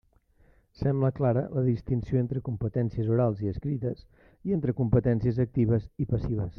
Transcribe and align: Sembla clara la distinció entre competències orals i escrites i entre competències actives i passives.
Sembla 0.79 1.11
clara 1.19 1.43
la 1.57 1.63
distinció 1.67 2.23
entre 2.23 2.43
competències 2.49 3.13
orals 3.17 3.45
i 3.47 3.53
escrites 3.55 4.05
i 4.51 4.59
entre 4.61 4.79
competències 4.83 5.43
actives 5.49 5.91
i 6.07 6.13
passives. 6.15 6.49